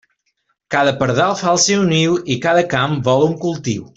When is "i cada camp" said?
2.37-2.99